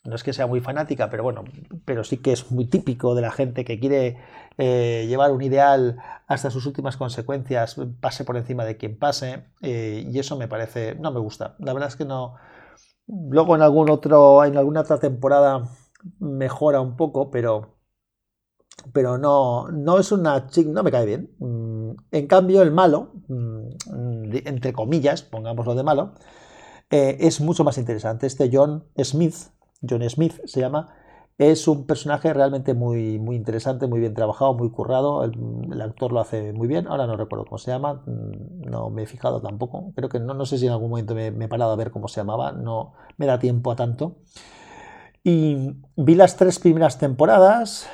No 0.03 0.15
es 0.15 0.23
que 0.23 0.33
sea 0.33 0.47
muy 0.47 0.61
fanática, 0.61 1.09
pero 1.11 1.21
bueno, 1.23 1.43
pero 1.85 2.03
sí 2.03 2.17
que 2.17 2.31
es 2.31 2.51
muy 2.51 2.65
típico 2.65 3.13
de 3.13 3.21
la 3.21 3.31
gente 3.31 3.65
que 3.65 3.79
quiere 3.79 4.17
eh, 4.57 5.05
llevar 5.07 5.31
un 5.31 5.41
ideal 5.43 5.97
hasta 6.25 6.49
sus 6.49 6.65
últimas 6.65 6.97
consecuencias, 6.97 7.75
pase 7.99 8.23
por 8.23 8.37
encima 8.37 8.65
de 8.65 8.77
quien 8.77 8.97
pase, 8.97 9.45
eh, 9.61 10.07
y 10.09 10.17
eso 10.17 10.37
me 10.37 10.47
parece, 10.47 10.95
no 10.95 11.11
me 11.11 11.19
gusta. 11.19 11.55
La 11.59 11.73
verdad 11.73 11.89
es 11.89 11.95
que 11.97 12.05
no. 12.05 12.35
Luego 13.07 13.55
en 13.55 13.61
algún 13.61 13.89
otro, 13.91 14.43
en 14.45 14.57
alguna 14.57 14.81
otra 14.81 14.99
temporada 14.99 15.69
mejora 16.19 16.81
un 16.81 16.95
poco, 16.95 17.29
pero, 17.29 17.77
pero 18.93 19.17
no, 19.17 19.69
no 19.71 19.99
es 19.99 20.11
una 20.11 20.47
chica, 20.47 20.71
no 20.71 20.83
me 20.83 20.91
cae 20.91 21.05
bien. 21.05 21.29
Mm, 21.91 21.97
en 22.11 22.27
cambio, 22.27 22.61
el 22.61 22.71
malo, 22.71 23.11
mm, 23.27 24.35
entre 24.45 24.73
comillas, 24.73 25.21
pongámoslo 25.23 25.75
de 25.75 25.83
malo, 25.83 26.13
eh, 26.89 27.17
es 27.21 27.41
mucho 27.41 27.63
más 27.63 27.77
interesante. 27.77 28.27
Este 28.27 28.49
John 28.51 28.83
Smith, 29.03 29.35
John 29.87 30.07
Smith 30.09 30.41
se 30.45 30.59
llama, 30.59 30.93
es 31.37 31.67
un 31.67 31.85
personaje 31.87 32.33
realmente 32.33 32.73
muy, 32.73 33.17
muy 33.19 33.35
interesante, 33.35 33.87
muy 33.87 33.99
bien 33.99 34.13
trabajado, 34.13 34.53
muy 34.53 34.69
currado. 34.69 35.23
El, 35.23 35.81
actor 35.81 36.11
lo 36.11 36.19
hace 36.19 36.53
muy 36.53 36.67
bien. 36.67 36.87
Ahora 36.87 37.07
no 37.07 37.17
recuerdo 37.17 37.45
cómo 37.45 37.57
se 37.57 37.71
llama, 37.71 38.03
mm, 38.05 38.69
no 38.69 38.89
me 38.89 39.03
he 39.03 39.07
fijado 39.07 39.41
tampoco. 39.41 39.91
Creo 39.95 40.09
que 40.09 40.19
no, 40.19 40.33
no 40.33 40.45
sé 40.45 40.57
si 40.57 40.67
en 40.67 40.73
algún 40.73 40.89
momento 40.91 41.15
me, 41.15 41.31
me 41.31 41.45
he 41.45 41.47
parado 41.47 41.71
a 41.71 41.75
ver 41.75 41.91
cómo 41.91 42.07
se 42.07 42.21
llamaba, 42.21 42.51
no 42.51 42.93
me 43.17 43.25
da 43.25 43.39
tiempo 43.39 43.71
a 43.71 43.75
tanto. 43.75 44.17
Y 45.23 45.77
vi 45.95 46.15
las 46.15 46.35
tres 46.35 46.59
primeras 46.59 46.97
temporadas, 46.97 47.87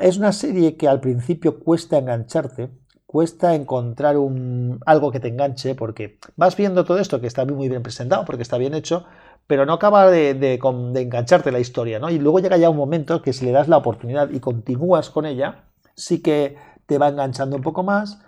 es 0.00 0.16
una 0.16 0.32
serie 0.32 0.76
que 0.76 0.88
al 0.88 1.00
principio 1.00 1.60
cuesta 1.60 1.98
engancharte, 1.98 2.70
cuesta 3.06 3.54
encontrar 3.54 4.16
un, 4.16 4.80
algo 4.86 5.12
que 5.12 5.20
te 5.20 5.28
enganche, 5.28 5.74
porque 5.74 6.18
vas 6.34 6.56
viendo 6.56 6.84
todo 6.84 6.98
esto 6.98 7.20
que 7.20 7.28
está 7.28 7.44
muy 7.44 7.68
bien 7.68 7.82
presentado, 7.82 8.24
porque 8.24 8.42
está 8.42 8.58
bien 8.58 8.74
hecho, 8.74 9.04
pero 9.46 9.64
no 9.64 9.74
acaba 9.74 10.10
de, 10.10 10.58
engancharte 10.60 11.52
la 11.52 11.60
historia, 11.60 12.00
¿no? 12.00 12.10
Y 12.10 12.18
luego 12.18 12.40
llega 12.40 12.56
ya 12.56 12.70
un 12.70 12.76
momento 12.76 13.22
que 13.22 13.32
si 13.32 13.44
le 13.44 13.52
das 13.52 13.68
la 13.68 13.76
oportunidad 13.76 14.30
y 14.30 14.40
continúas 14.40 15.10
con 15.10 15.26
ella, 15.26 15.66
sí 15.94 16.22
que 16.22 16.56
te 16.86 16.98
va 16.98 17.08
enganchando 17.08 17.54
un 17.56 17.62
poco 17.62 17.82
más. 17.84 18.20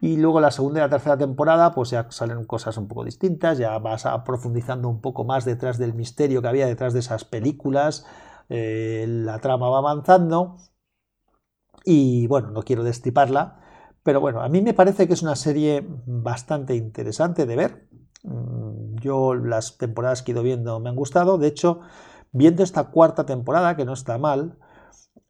Y 0.00 0.16
luego 0.16 0.40
la 0.40 0.50
segunda 0.50 0.80
y 0.80 0.82
la 0.82 0.90
tercera 0.90 1.16
temporada, 1.16 1.72
pues 1.72 1.90
ya 1.90 2.10
salen 2.10 2.44
cosas 2.46 2.76
un 2.78 2.88
poco 2.88 3.04
distintas, 3.04 3.58
ya 3.58 3.78
vas 3.78 4.06
profundizando 4.24 4.88
un 4.88 5.00
poco 5.00 5.24
más 5.24 5.44
detrás 5.44 5.78
del 5.78 5.94
misterio 5.94 6.42
que 6.42 6.48
había 6.48 6.66
detrás 6.66 6.92
de 6.92 6.98
esas 6.98 7.24
películas, 7.24 8.04
eh, 8.48 9.04
la 9.08 9.38
trama 9.38 9.68
va 9.68 9.78
avanzando 9.78 10.56
y 11.84 12.26
bueno, 12.26 12.50
no 12.50 12.62
quiero 12.62 12.82
destriparla, 12.82 13.60
pero 14.02 14.20
bueno, 14.20 14.42
a 14.42 14.48
mí 14.48 14.62
me 14.62 14.74
parece 14.74 15.06
que 15.06 15.14
es 15.14 15.22
una 15.22 15.36
serie 15.36 15.86
bastante 16.06 16.74
interesante 16.74 17.46
de 17.46 17.56
ver. 17.56 17.88
Mm, 18.22 18.96
yo 19.00 19.34
las 19.34 19.76
temporadas 19.78 20.22
que 20.22 20.32
he 20.32 20.34
ido 20.34 20.42
viendo 20.42 20.80
me 20.80 20.88
han 20.90 20.96
gustado, 20.96 21.38
de 21.38 21.48
hecho, 21.48 21.80
viendo 22.32 22.62
esta 22.62 22.84
cuarta 22.90 23.26
temporada, 23.26 23.76
que 23.76 23.84
no 23.84 23.92
está 23.92 24.18
mal, 24.18 24.58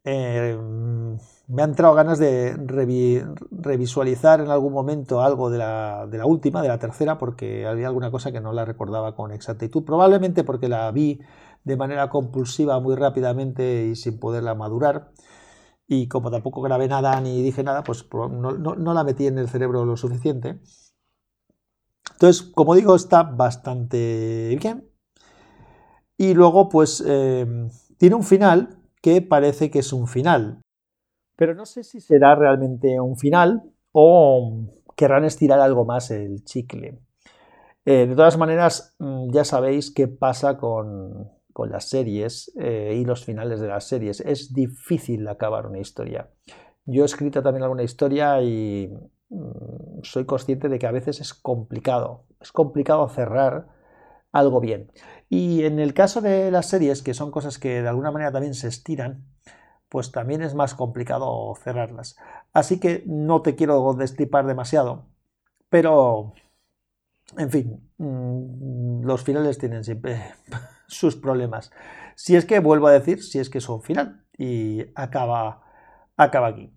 eh, 0.03 0.57
me 1.47 1.61
han 1.61 1.71
entrado 1.71 1.93
ganas 1.93 2.19
de 2.19 2.55
revisualizar 3.51 4.39
en 4.41 4.49
algún 4.49 4.73
momento 4.73 5.21
algo 5.21 5.49
de 5.49 5.57
la, 5.57 6.07
de 6.09 6.17
la, 6.17 6.25
última, 6.25 6.61
de 6.61 6.67
la 6.67 6.79
tercera, 6.79 7.17
porque 7.17 7.65
había 7.67 7.87
alguna 7.87 8.11
cosa 8.11 8.31
que 8.31 8.41
no 8.41 8.53
la 8.53 8.65
recordaba 8.65 9.15
con 9.15 9.31
exactitud. 9.31 9.83
Probablemente 9.83 10.43
porque 10.43 10.67
la 10.69 10.91
vi 10.91 11.21
de 11.65 11.77
manera 11.77 12.09
compulsiva 12.09 12.79
muy 12.79 12.95
rápidamente 12.95 13.87
y 13.87 13.95
sin 13.95 14.19
poderla 14.19 14.55
madurar. 14.55 15.11
Y 15.87 16.07
como 16.07 16.31
tampoco 16.31 16.61
grabé 16.61 16.87
nada 16.87 17.19
ni 17.21 17.41
dije 17.41 17.63
nada, 17.63 17.83
pues 17.83 18.07
no, 18.11 18.93
la 18.93 19.03
metí 19.03 19.27
en 19.27 19.37
el 19.37 19.49
cerebro 19.49 19.83
lo 19.85 19.97
suficiente. 19.97 20.59
Entonces, 22.13 22.43
como 22.43 22.75
digo, 22.75 22.95
está 22.95 23.23
bastante 23.23 24.57
bien. 24.61 24.89
Y 26.17 26.33
luego, 26.33 26.69
pues, 26.69 27.03
eh, 27.05 27.45
tiene 27.97 28.15
un 28.15 28.23
final 28.23 28.79
que 29.01 29.21
parece 29.21 29.69
que 29.69 29.79
es 29.79 29.91
un 29.91 30.07
final. 30.07 30.61
Pero 31.35 31.53
no 31.55 31.65
sé 31.65 31.83
si 31.83 31.99
será 31.99 32.35
realmente 32.35 32.99
un 32.99 33.17
final 33.17 33.63
o 33.91 34.65
querrán 34.95 35.25
estirar 35.25 35.59
algo 35.59 35.83
más 35.83 36.11
el 36.11 36.43
chicle. 36.45 36.99
Eh, 37.85 38.07
de 38.07 38.15
todas 38.15 38.37
maneras, 38.37 38.95
mm, 38.99 39.31
ya 39.31 39.43
sabéis 39.43 39.91
qué 39.91 40.07
pasa 40.07 40.57
con, 40.57 41.29
las 41.63 41.87
series 41.87 42.51
eh, 42.59 42.97
y 42.99 43.05
los 43.05 43.23
finales 43.23 43.61
de 43.61 43.67
las 43.67 43.87
series. 43.87 44.19
Es 44.19 44.53
difícil 44.53 45.25
acabar 45.27 45.67
una 45.67 45.79
historia. 45.79 46.29
Yo 46.85 47.03
he 47.03 47.05
escrito 47.05 47.41
también 47.41 47.63
alguna 47.63 47.83
historia 47.83 48.41
y 48.41 48.91
mm, 49.29 50.01
soy 50.03 50.25
consciente 50.25 50.67
de 50.67 50.77
que 50.77 50.87
a 50.87 50.91
veces 50.91 51.21
es 51.21 51.33
complicado. 51.33 52.25
Es 52.41 52.51
complicado 52.51 53.07
cerrar 53.07 53.67
algo 54.33 54.59
bien. 54.59 54.91
Y 55.29 55.63
en 55.63 55.79
el 55.79 55.93
caso 55.93 56.19
de 56.19 56.51
las 56.51 56.67
series, 56.67 57.01
que 57.01 57.13
son 57.13 57.31
cosas 57.31 57.57
que 57.57 57.81
de 57.81 57.87
alguna 57.87 58.11
manera 58.11 58.33
también 58.33 58.53
se 58.53 58.67
estiran, 58.67 59.25
pues 59.87 60.11
también 60.11 60.41
es 60.41 60.55
más 60.55 60.75
complicado 60.75 61.55
cerrarlas. 61.63 62.17
Así 62.51 62.79
que 62.79 63.03
no 63.05 63.41
te 63.41 63.55
quiero 63.55 63.93
destripar 63.93 64.45
demasiado, 64.45 65.05
pero, 65.69 66.33
en 67.37 67.49
fin, 67.49 67.89
mm, 67.97 69.05
los 69.05 69.23
finales 69.23 69.57
tienen 69.57 69.83
siempre 69.83 70.21
sus 70.87 71.15
problemas. 71.15 71.71
Si 72.15 72.35
es 72.35 72.45
que, 72.45 72.59
vuelvo 72.59 72.87
a 72.87 72.91
decir, 72.91 73.21
si 73.23 73.39
es 73.39 73.49
que 73.49 73.57
es 73.57 73.69
un 73.69 73.81
final 73.81 74.25
y 74.37 74.85
acaba, 74.95 75.63
acaba 76.17 76.47
aquí. 76.47 76.71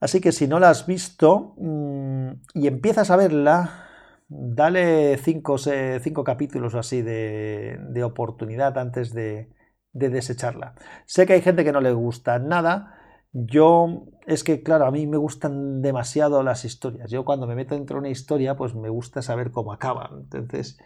Así 0.00 0.20
que 0.20 0.32
si 0.32 0.46
no 0.46 0.58
la 0.60 0.70
has 0.70 0.86
visto 0.86 1.54
mm, 1.58 2.30
y 2.54 2.66
empiezas 2.66 3.10
a 3.10 3.16
verla, 3.16 3.86
dale 4.28 5.16
cinco, 5.18 5.56
cinco 5.58 6.24
capítulos 6.24 6.74
así 6.74 7.02
de, 7.02 8.02
oportunidad 8.04 8.76
antes 8.78 9.14
de, 9.14 9.50
de 9.92 10.10
desecharla. 10.10 10.74
Sé 11.06 11.26
que 11.26 11.34
hay 11.34 11.40
gente 11.42 11.64
que 11.64 11.72
no 11.72 11.80
le 11.80 11.92
gusta 11.92 12.38
nada. 12.38 12.92
Yo, 13.32 14.06
es 14.26 14.44
que, 14.44 14.62
claro, 14.62 14.86
a 14.86 14.90
mí 14.90 15.06
me 15.06 15.16
gustan 15.16 15.82
demasiado 15.82 16.42
las 16.42 16.64
historias. 16.64 17.10
Yo 17.10 17.24
cuando 17.24 17.46
me 17.46 17.54
meto 17.54 17.74
dentro 17.74 17.96
de 17.96 18.00
una 18.00 18.08
historia, 18.08 18.56
pues 18.56 18.74
me 18.74 18.88
gusta 18.88 19.22
saber 19.22 19.50
cómo 19.50 19.72
acaba. 19.72 20.10
Entonces, 20.12 20.78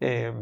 eh, 0.00 0.32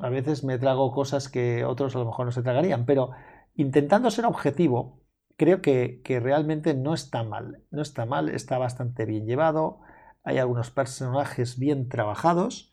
a 0.00 0.08
veces 0.08 0.44
me 0.44 0.58
trago 0.58 0.92
cosas 0.92 1.28
que 1.28 1.64
otros 1.64 1.94
a 1.96 1.98
lo 2.00 2.06
mejor 2.06 2.26
no 2.26 2.32
se 2.32 2.42
tragarían, 2.42 2.86
pero 2.86 3.10
intentando 3.54 4.10
ser 4.10 4.26
objetivo, 4.26 5.00
creo 5.36 5.62
que, 5.62 6.00
que 6.04 6.20
realmente 6.20 6.74
no 6.74 6.94
está 6.94 7.22
mal. 7.22 7.62
No 7.70 7.82
está 7.82 8.06
mal, 8.06 8.28
está 8.28 8.58
bastante 8.58 9.04
bien 9.04 9.26
llevado. 9.26 9.80
Hay 10.24 10.38
algunos 10.38 10.70
personajes 10.70 11.58
bien 11.58 11.88
trabajados 11.88 12.72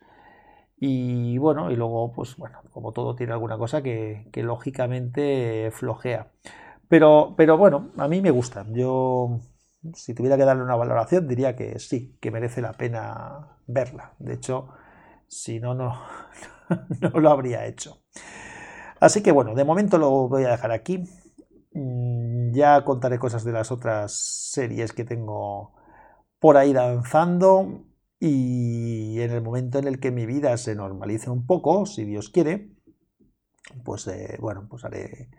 y 0.86 1.38
bueno, 1.38 1.72
y 1.72 1.78
luego, 1.78 2.12
pues 2.12 2.36
bueno, 2.36 2.60
como 2.72 2.92
todo 2.92 3.16
tiene 3.16 3.32
alguna 3.32 3.58
cosa 3.58 3.82
que, 3.82 4.30
lógicamente 4.36 5.72
flojea. 5.72 6.34
Pero, 6.90 7.36
pero 7.38 7.58
bueno, 7.58 7.92
a 7.98 8.10
mí 8.10 8.20
me 8.22 8.32
gusta. 8.32 8.66
Yo, 8.70 9.40
si 9.94 10.14
tuviera 10.14 10.36
que 10.36 10.44
darle 10.44 10.64
una 10.64 10.76
valoración, 10.76 11.26
diría 11.26 11.56
que 11.56 11.80
sí, 11.80 12.18
que 12.20 12.32
merece 12.32 12.62
la 12.62 12.74
pena 12.74 13.60
verla. 13.66 14.14
De 14.20 14.34
hecho, 14.34 14.70
si 15.28 15.62
no, 15.62 15.74
no, 15.74 16.02
no 17.02 17.20
lo 17.20 17.30
habría 17.30 17.66
hecho. 17.66 18.04
Así 19.00 19.22
que 19.22 19.32
bueno, 19.32 19.56
de 19.56 19.66
momento 19.66 19.98
lo 19.98 20.28
voy 20.28 20.44
a 20.44 20.52
dejar 20.52 20.72
aquí. 20.72 21.04
Mm, 21.74 22.52
ya 22.54 22.84
contaré 22.86 23.20
cosas 23.20 23.44
de 23.44 23.52
las 23.52 23.72
otras 23.72 24.14
series 24.14 24.94
que 24.94 25.04
tengo 25.04 25.74
por 26.40 26.58
ahí 26.58 26.74
danzando 26.74 27.86
y 28.20 29.20
en 29.20 29.32
el 29.32 29.42
momento 29.42 29.80
en 29.80 29.88
el 29.88 30.00
que 30.00 30.12
mi 30.12 30.26
vida 30.26 30.56
se 30.58 30.76
normalice 30.76 31.30
un 31.30 31.46
poco, 31.46 31.86
si 31.86 32.06
Dios 32.06 32.30
quiere, 32.30 32.72
pues 33.84 34.08
eh, 34.08 34.38
bueno, 34.40 34.68
pues 34.70 34.86
haré 34.86 35.30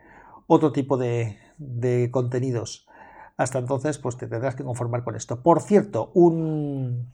otro 0.46 0.72
tipo 0.72 0.96
de, 0.96 1.38
contenidos. 2.10 2.86
Hasta 3.36 3.58
entonces, 3.58 3.98
pues 3.98 4.16
te 4.16 4.26
tendrás 4.26 4.54
que 4.54 4.64
conformar 4.64 5.02
con 5.02 5.16
esto. 5.16 5.42
Por 5.42 5.60
cierto, 5.60 6.10
un, 6.14 7.12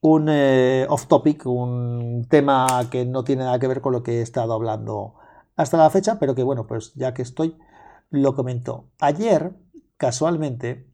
un 0.00 0.28
eh, 0.28 0.86
off 0.88 1.06
topic, 1.06 1.46
un 1.46 2.26
tema 2.28 2.66
que 2.90 3.04
no 3.04 3.24
tiene 3.24 3.44
nada 3.44 3.58
que 3.58 3.68
ver 3.68 3.80
con 3.80 3.92
lo 3.92 4.02
que 4.02 4.18
he 4.18 4.22
estado 4.22 4.52
hablando 4.52 5.14
hasta 5.56 5.76
la 5.76 5.90
fecha, 5.90 6.18
pero 6.18 6.34
que 6.34 6.42
bueno, 6.42 6.66
pues 6.66 6.94
ya 6.94 7.14
que 7.14 7.22
estoy, 7.22 7.56
lo 8.10 8.34
comento. 8.34 8.90
Ayer, 9.00 9.54
casualmente, 9.96 10.88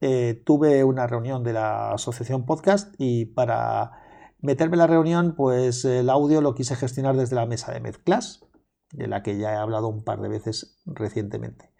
eh, 0.00 0.42
tuve 0.44 0.84
una 0.84 1.06
reunión 1.06 1.44
de 1.44 1.52
la 1.54 1.92
asociación 1.92 2.46
podcast 2.46 2.94
y 2.98 3.26
para 3.26 3.92
meterme 4.40 4.74
en 4.74 4.80
la 4.80 4.86
reunión, 4.86 5.34
pues 5.36 5.84
el 5.84 6.10
audio 6.10 6.40
lo 6.40 6.54
quise 6.54 6.76
gestionar 6.76 7.16
desde 7.16 7.36
la 7.36 7.46
mesa 7.46 7.72
de 7.72 7.80
mezclas, 7.80 8.46
de 8.92 9.08
la 9.08 9.22
que 9.22 9.38
ya 9.38 9.52
he 9.52 9.56
hablado 9.56 9.88
un 9.88 10.04
par 10.04 10.20
de 10.20 10.28
veces 10.28 10.80
recientemente. 10.86 11.70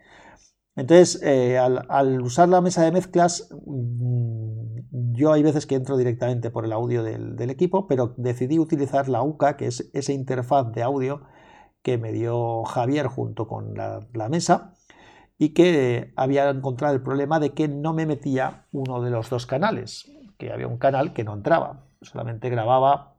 Entonces, 0.76 1.20
eh, 1.22 1.58
al, 1.58 2.22
usar 2.22 2.48
la 2.48 2.60
mesa 2.60 2.82
de 2.84 2.92
mezclas, 2.92 3.48
mm, 3.66 4.49
yo 5.20 5.32
hay 5.32 5.42
veces 5.42 5.66
que 5.66 5.76
entro 5.76 5.96
directamente 5.96 6.50
por 6.50 6.64
el 6.64 6.72
audio 6.72 7.02
del, 7.02 7.50
equipo, 7.50 7.86
pero 7.86 8.14
decidí 8.16 8.58
utilizar 8.58 9.08
la 9.08 9.22
UCA, 9.22 9.56
que 9.56 9.66
es 9.66 9.90
esa 9.92 10.12
interfaz 10.12 10.72
de 10.72 10.82
audio 10.82 11.22
que 11.82 11.98
me 11.98 12.12
dio 12.12 12.64
Javier 12.64 13.06
junto 13.06 13.46
con 13.46 13.74
la 13.74 14.28
mesa, 14.28 14.74
y 15.38 15.54
que 15.54 16.12
había 16.16 16.50
encontrado 16.50 16.94
el 16.94 17.02
problema 17.02 17.40
de 17.40 17.54
que 17.54 17.66
no 17.66 17.94
me 17.94 18.04
metía 18.04 18.66
uno 18.72 19.00
de 19.00 19.10
los 19.10 19.30
dos 19.30 19.46
canales, 19.46 20.10
que 20.38 20.52
había 20.52 20.66
un 20.66 20.76
canal 20.76 21.14
que 21.14 21.24
no 21.24 21.32
entraba, 21.32 21.86
solamente 22.02 22.50
grababa 22.50 23.14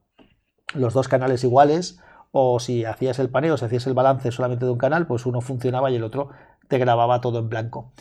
los 0.76 0.94
dos 0.94 1.08
canales 1.08 1.44
iguales 1.44 2.00
o 2.32 2.60
si 2.60 2.86
hacías 2.86 3.20
el 3.20 3.30
paneo, 3.30 3.58
si 3.58 3.66
hacías 3.66 3.88
el 3.88 3.94
balance 3.94 4.32
solamente 4.32 4.66
de 4.66 4.72
un 4.72 4.78
canal, 4.78 5.08
pues 5.08 5.26
uno 5.26 5.42
funcionaba 5.42 5.92
y 5.92 5.96
el 5.96 6.04
otro 6.04 6.30
te 6.68 6.78
grababa 6.78 7.22
todo 7.22 7.40
en 7.40 7.50
blanco. 7.50 7.92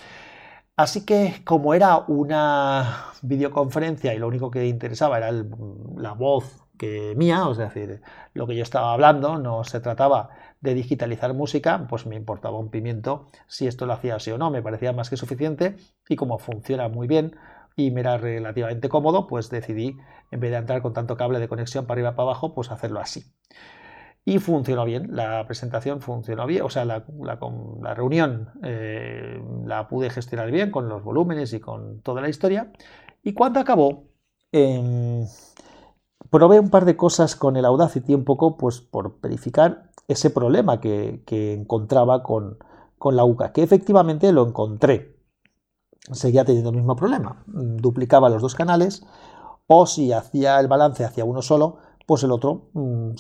Así 0.76 1.04
que 1.04 1.42
como 1.44 1.74
era 1.74 1.98
una 2.08 3.06
videoconferencia 3.22 4.14
y 4.14 4.18
lo 4.18 4.28
único 4.28 4.50
que 4.50 4.66
interesaba 4.66 5.18
era 5.18 5.30
la 5.32 6.12
voz 6.14 6.64
que 6.78 7.14
mía, 7.16 7.46
es 7.50 7.58
decir, 7.58 8.00
lo 8.32 8.46
que 8.46 8.56
yo 8.56 8.62
estaba 8.62 8.94
hablando, 8.94 9.38
no 9.38 9.64
se 9.64 9.80
trataba 9.80 10.30
de 10.62 10.72
digitalizar 10.74 11.34
música, 11.34 11.86
pues 11.88 12.06
me 12.06 12.16
importaba 12.16 12.58
un 12.58 12.70
pimiento 12.70 13.26
si 13.46 13.66
esto 13.66 13.84
lo 13.84 13.92
hacía 13.92 14.16
así 14.16 14.30
o 14.30 14.38
no, 14.38 14.50
me 14.50 14.62
parecía 14.62 14.92
más 14.94 15.10
que 15.10 15.18
suficiente 15.18 15.76
y 16.08 16.16
como 16.16 16.38
funciona 16.38 16.88
muy 16.88 17.06
bien 17.06 17.36
y 17.76 17.90
me 17.90 18.00
era 18.00 18.16
relativamente 18.16 18.88
cómodo, 18.88 19.26
pues 19.26 19.50
decidí, 19.50 19.96
en 20.30 20.40
vez 20.40 20.50
de 20.50 20.56
entrar 20.56 20.80
con 20.82 20.94
tanto 20.94 21.16
cable 21.16 21.38
de 21.38 21.48
conexión 21.48 21.84
para 21.86 21.98
arriba 21.98 22.14
para 22.14 22.30
abajo, 22.30 22.54
pues 22.54 22.70
hacerlo 22.70 23.00
así. 23.00 23.24
Y 24.24 24.38
funcionó 24.38 24.84
bien, 24.84 25.08
la 25.16 25.44
presentación 25.46 26.00
funcionó 26.00 26.46
bien, 26.46 26.62
o 26.62 26.70
sea, 26.70 26.84
la, 26.84 27.04
reunión 27.94 28.50
eh, 28.62 29.42
la 29.64 29.88
pude 29.88 30.10
gestionar 30.10 30.50
bien 30.50 30.70
con 30.70 30.88
los 30.88 31.02
volúmenes 31.02 31.52
y 31.52 31.60
con 31.60 32.02
toda 32.02 32.20
la 32.20 32.28
historia. 32.28 32.70
Y 33.22 33.32
cuando 33.32 33.60
acabó, 33.60 34.04
em, 34.52 35.26
probé 36.30 36.60
un 36.60 36.70
par 36.70 36.84
de 36.84 36.96
cosas 36.96 37.34
con 37.34 37.56
el 37.56 37.64
Audacity 37.64 38.14
un 38.14 38.24
poco 38.24 38.56
pues 38.56 38.80
por 38.80 39.20
verificar 39.20 39.90
ese 40.06 40.30
problema 40.30 40.80
que, 40.80 41.22
encontraba 41.54 42.22
con, 42.22 42.58
la 43.12 43.24
UCA, 43.24 43.52
que 43.52 43.62
efectivamente 43.62 44.32
lo 44.32 44.46
encontré. 44.46 45.16
Seguía 46.12 46.44
teniendo 46.44 46.70
el 46.70 46.76
mismo 46.76 46.96
problema. 46.96 47.44
Duplicaba 47.46 48.28
los 48.28 48.42
dos 48.42 48.54
canales 48.54 49.06
o 49.66 49.86
si 49.86 50.12
hacía 50.12 50.58
el 50.58 50.66
balance 50.66 51.04
hacia 51.04 51.24
uno 51.24 51.42
solo, 51.42 51.78
pues 52.10 52.24
el 52.24 52.32
otro, 52.32 52.70
mm, 52.72 53.10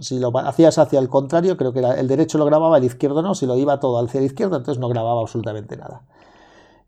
si 0.00 0.18
lo 0.18 0.30
hacías 0.40 0.76
hacia 0.76 0.98
el 0.98 1.08
contrario, 1.08 1.56
creo 1.56 1.72
que 1.72 1.80
el 1.80 2.06
derecho 2.06 2.36
lo 2.36 2.44
grababa, 2.44 2.76
el 2.76 2.84
izquierdo 2.84 3.22
no, 3.22 3.34
si 3.34 3.46
lo 3.46 3.56
iba 3.56 3.80
todo 3.80 3.98
hacia 3.98 4.20
la 4.20 4.26
izquierda, 4.26 4.58
entonces 4.58 4.78
no 4.78 4.90
grababa 4.90 5.22
absolutamente 5.22 5.74
nada. 5.78 6.04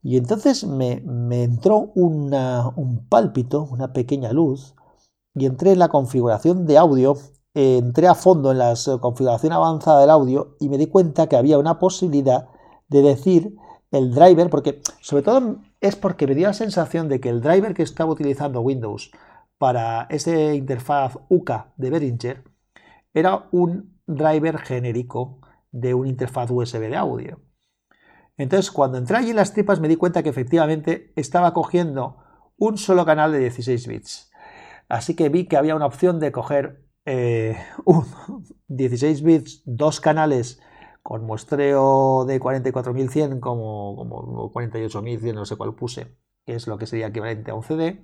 Y 0.03 0.19
entonces 0.19 0.67
me, 0.67 1.03
entró 1.43 1.91
un 1.95 3.07
pálpito, 3.09 3.67
una 3.71 3.95
pequeña 3.95 4.31
luz, 4.31 4.75
y 5.35 5.47
entré 5.47 5.73
en 5.73 5.79
la 5.79 5.89
configuración 5.89 6.67
de 6.67 6.77
audio, 6.77 7.17
entré 7.55 8.09
a 8.09 8.15
fondo 8.15 8.53
en 8.53 8.59
la 8.59 8.75
configuración 9.01 9.55
avanzada 9.55 10.03
del 10.03 10.11
audio 10.11 10.55
y 10.61 10.69
me 10.69 10.77
di 10.77 10.89
cuenta 10.89 11.29
que 11.29 11.37
había 11.37 11.57
una 11.57 11.79
posibilidad 11.79 12.49
de 12.89 13.01
decir 13.01 13.57
el 13.91 14.15
driver, 14.15 14.51
porque 14.51 14.83
sobre 15.01 15.23
todo 15.23 15.57
es 15.81 15.97
porque 15.97 16.27
me 16.27 16.35
dio 16.35 16.49
la 16.49 16.53
sensación 16.53 17.09
de 17.09 17.21
que 17.21 17.31
el 17.31 17.41
driver 17.41 17.73
que 17.73 17.85
estaba 17.85 18.13
utilizando 18.13 18.61
Windows 18.61 19.13
para 19.59 20.07
ese 20.11 20.55
interfaz 20.55 21.19
UCA 21.29 21.73
de 21.77 21.91
Behringer 21.91 22.45
era 23.13 23.49
un 23.51 24.01
driver 24.07 24.59
genérico 24.59 25.41
de 25.71 25.95
una 25.95 26.09
interfaz 26.09 26.51
USB 26.51 26.89
de 26.89 26.97
audio. 26.97 27.41
Entonces, 28.37 28.71
cuando 28.71 28.99
entré 28.99 29.17
allí 29.17 29.31
en 29.31 29.37
las 29.37 29.53
tripas 29.53 29.81
me 29.81 29.89
di 29.89 29.97
cuenta 29.97 30.23
que 30.23 30.29
efectivamente 30.31 31.13
estaba 31.17 31.53
cogiendo 31.53 32.19
un 32.57 32.79
solo 32.79 33.05
canal 33.05 33.33
de 33.33 33.41
16 33.41 33.87
bits. 33.89 34.31
Así 34.89 35.15
que 35.15 35.29
vi 35.29 35.47
que 35.47 35.57
había 35.57 35.75
una 35.75 35.87
opción 35.87 36.21
de 36.21 36.33
coger 36.33 36.85
eh, 37.05 37.57
un 37.85 38.07
16 38.69 39.23
bits, 39.23 39.63
dos 39.67 40.01
canales 40.01 40.61
con 41.03 41.25
muestreo 41.25 42.25
de 42.27 42.41
44.100 42.41 43.41
como, 43.41 43.97
como 43.97 44.53
48.100, 44.53 45.35
no 45.35 45.45
sé 45.47 45.57
cuál 45.57 45.75
puse, 45.75 46.17
que 46.45 46.55
es 46.55 46.67
lo 46.67 46.79
que 46.79 46.87
sería 46.87 47.09
equivalente 47.09 47.51
a 47.51 47.55
un 47.55 47.63
CD, 47.63 48.03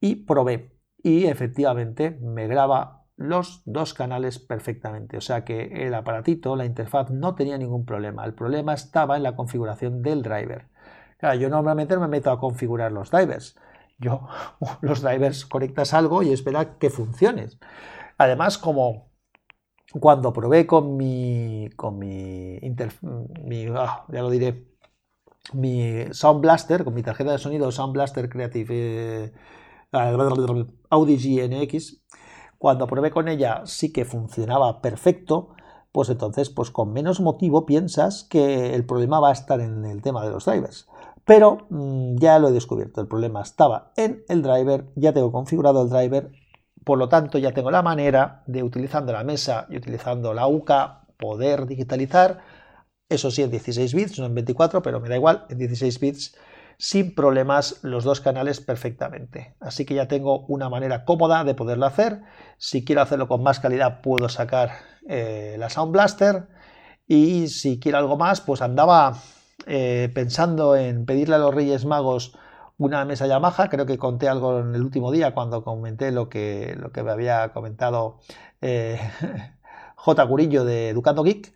y 0.00 0.16
probé. 0.16 0.72
Y 1.02 1.26
efectivamente 1.26 2.18
me 2.20 2.46
graba 2.46 3.04
los 3.16 3.62
dos 3.64 3.94
canales 3.94 4.38
perfectamente. 4.38 5.16
O 5.16 5.20
sea 5.20 5.44
que 5.44 5.86
el 5.86 5.94
aparatito, 5.94 6.56
la 6.56 6.64
interfaz, 6.64 7.10
no 7.10 7.34
tenía 7.34 7.58
ningún 7.58 7.84
problema. 7.84 8.24
El 8.24 8.34
problema 8.34 8.74
estaba 8.74 9.16
en 9.16 9.22
la 9.22 9.36
configuración 9.36 10.02
del 10.02 10.22
driver. 10.22 10.68
Claro, 11.18 11.38
yo 11.38 11.48
normalmente 11.48 11.94
no 11.94 12.00
me 12.00 12.08
meto 12.08 12.30
a 12.30 12.40
configurar 12.40 12.92
los 12.92 13.10
drivers. 13.10 13.56
Yo 13.98 14.28
los 14.80 15.02
drivers 15.02 15.46
conectas 15.46 15.94
algo 15.94 16.22
y 16.22 16.32
esperas 16.32 16.68
que 16.78 16.90
funcione. 16.90 17.48
Además, 18.18 18.58
como 18.58 19.12
cuando 20.00 20.32
probé 20.32 20.66
con 20.66 20.96
mi, 20.96 21.68
con 21.76 21.98
mi, 21.98 22.58
ah, 23.76 24.04
ya 24.08 24.22
lo 24.22 24.30
diré, 24.30 24.66
mi 25.52 26.06
Sound 26.12 26.40
Blaster, 26.40 26.84
con 26.84 26.94
mi 26.94 27.02
tarjeta 27.02 27.32
de 27.32 27.38
sonido 27.38 27.70
Sound 27.72 27.92
Blaster 27.92 28.28
Creative 28.28 28.74
eh, 28.74 29.32
Audi 29.92 31.16
GNX, 31.16 32.02
cuando 32.58 32.86
probé 32.86 33.10
con 33.10 33.28
ella 33.28 33.62
sí 33.66 33.92
que 33.92 34.04
funcionaba 34.04 34.80
perfecto, 34.80 35.54
pues 35.92 36.08
entonces, 36.08 36.48
pues 36.48 36.70
con 36.70 36.92
menos 36.92 37.20
motivo 37.20 37.66
piensas 37.66 38.24
que 38.24 38.74
el 38.74 38.86
problema 38.86 39.20
va 39.20 39.28
a 39.28 39.32
estar 39.32 39.60
en 39.60 39.84
el 39.84 40.00
tema 40.00 40.24
de 40.24 40.30
los 40.30 40.46
drivers. 40.46 40.88
Pero 41.24 41.66
mm, 41.68 42.16
ya 42.16 42.38
lo 42.38 42.48
he 42.48 42.52
descubierto, 42.52 43.00
el 43.00 43.08
problema 43.08 43.42
estaba 43.42 43.92
en 43.96 44.24
el 44.28 44.42
driver, 44.42 44.86
ya 44.96 45.12
tengo 45.12 45.30
configurado 45.30 45.82
el 45.82 45.90
driver, 45.90 46.32
por 46.84 46.98
lo 46.98 47.08
tanto 47.08 47.38
ya 47.38 47.52
tengo 47.52 47.70
la 47.70 47.82
manera 47.82 48.42
de 48.46 48.62
utilizando 48.62 49.12
la 49.12 49.22
mesa 49.22 49.66
y 49.68 49.76
utilizando 49.76 50.34
la 50.34 50.46
UCA 50.48 51.06
poder 51.18 51.66
digitalizar, 51.66 52.40
eso 53.08 53.30
sí 53.30 53.42
en 53.42 53.50
16 53.50 53.94
bits, 53.94 54.18
no 54.18 54.26
en 54.26 54.34
24, 54.34 54.82
pero 54.82 55.00
me 55.00 55.08
da 55.08 55.16
igual, 55.16 55.44
en 55.50 55.58
16 55.58 56.00
bits 56.00 56.34
sin 56.82 57.14
problemas 57.14 57.78
los 57.82 58.02
dos 58.02 58.20
canales 58.20 58.60
perfectamente. 58.60 59.54
Así 59.60 59.84
que 59.84 59.94
ya 59.94 60.08
tengo 60.08 60.40
una 60.46 60.68
manera 60.68 61.04
cómoda 61.04 61.44
de 61.44 61.54
poderlo 61.54 61.86
hacer. 61.86 62.22
Si 62.58 62.84
quiero 62.84 63.02
hacerlo 63.02 63.28
con 63.28 63.40
más 63.40 63.60
calidad 63.60 64.00
puedo 64.00 64.28
sacar 64.28 64.72
eh, 65.08 65.54
la 65.60 65.70
Sound 65.70 65.92
Blaster 65.92 66.48
y 67.06 67.46
si 67.46 67.78
quiero 67.78 67.98
algo 67.98 68.16
más 68.16 68.40
pues 68.40 68.62
andaba 68.62 69.16
eh, 69.68 70.10
pensando 70.12 70.74
en 70.74 71.06
pedirle 71.06 71.36
a 71.36 71.38
los 71.38 71.54
Reyes 71.54 71.84
Magos 71.84 72.36
una 72.78 73.04
mesa 73.04 73.28
Yamaha, 73.28 73.68
creo 73.68 73.86
que 73.86 73.96
conté 73.96 74.28
algo 74.28 74.58
en 74.58 74.74
el 74.74 74.82
último 74.82 75.12
día 75.12 75.34
cuando 75.34 75.62
comenté 75.62 76.10
lo 76.10 76.28
que, 76.28 76.74
lo 76.80 76.90
que 76.90 77.04
me 77.04 77.12
había 77.12 77.52
comentado 77.52 78.18
eh, 78.60 78.98
J. 79.94 80.26
Curillo 80.26 80.64
de 80.64 80.88
Educando 80.88 81.22
Geek, 81.22 81.54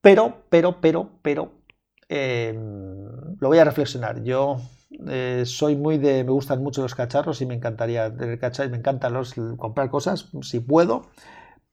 pero, 0.00 0.44
pero, 0.48 0.80
pero, 0.80 1.10
pero, 1.22 1.63
Em, 2.08 3.36
lo 3.40 3.48
voy 3.48 3.58
a 3.58 3.64
reflexionar. 3.64 4.22
Yo 4.22 4.58
eh, 5.08 5.44
soy 5.46 5.76
muy 5.76 5.98
de. 5.98 6.24
Me 6.24 6.30
gustan 6.30 6.62
mucho 6.62 6.82
los 6.82 6.94
cacharros 6.94 7.40
y 7.40 7.46
me 7.46 7.54
encantaría 7.54 8.14
tener 8.14 8.38
cacharros. 8.38 8.70
Me 8.70 8.78
encantan 8.78 9.12
los, 9.12 9.34
comprar 9.58 9.90
cosas 9.90 10.30
si 10.42 10.60
puedo, 10.60 11.10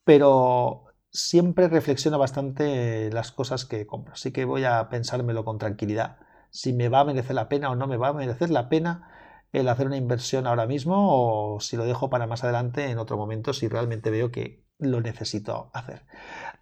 pero 0.04 0.86
siempre 1.12 1.68
reflexiono 1.68 2.18
bastante 2.20 3.12
las 3.12 3.32
cosas 3.32 3.66
que 3.66 3.86
compro. 3.88 4.14
Así 4.14 4.32
que 4.32 4.46
voy 4.46 4.64
a 4.66 4.90
pensármelo 4.90 5.46
con 5.46 5.58
tranquilidad. 5.60 6.18
Si 6.50 6.74
me 6.74 6.90
va 6.90 7.02
a 7.02 7.06
merecer 7.06 7.36
la 7.36 7.50
pena 7.50 7.70
o 7.72 7.76
no 7.76 7.88
me 7.88 7.98
va 7.98 8.10
a 8.10 8.14
merecer 8.14 8.50
la 8.50 8.70
pena 8.70 9.10
el 9.54 9.68
hacer 9.68 9.88
una 9.88 9.98
inversión 9.98 10.48
ahora 10.48 10.66
mismo 10.66 11.56
o 11.56 11.60
si 11.60 11.78
lo 11.78 11.86
dejo 11.86 12.10
para 12.10 12.28
más 12.28 12.44
adelante 12.44 12.90
en 12.90 12.98
otro 12.98 13.18
momento 13.18 13.54
si 13.54 13.68
realmente 13.68 14.10
veo 14.12 14.32
que 14.32 14.64
lo 14.82 15.02
necesito 15.02 15.70
hacer. 15.74 16.06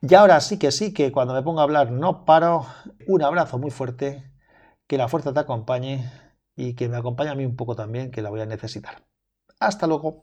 Y 0.02 0.14
ahora 0.16 0.40
sí 0.42 0.60
que 0.60 0.72
sí, 0.72 0.94
que 0.94 1.12
cuando 1.12 1.34
me 1.34 1.44
pongo 1.44 1.62
a 1.62 1.64
hablar 1.64 1.92
no 1.92 2.26
paro. 2.26 2.66
Un 3.08 3.24
abrazo 3.24 3.58
muy 3.58 3.72
fuerte, 3.72 4.32
que 4.88 4.98
la 4.98 5.08
fuerza 5.08 5.34
te 5.34 5.40
acompañe 5.40 6.12
y 6.56 6.76
que 6.76 6.90
me 6.90 6.98
acompañe 6.98 7.32
a 7.32 7.36
mí 7.36 7.46
un 7.46 7.56
poco 7.56 7.76
también, 7.76 8.12
que 8.12 8.22
la 8.22 8.30
voy 8.30 8.42
a 8.42 8.46
necesitar. 8.46 9.08
Hasta 9.60 9.88
luego. 9.88 10.18